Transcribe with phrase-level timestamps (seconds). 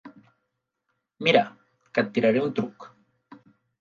[1.27, 1.43] Mira,
[1.93, 2.89] que et tiraré un truc.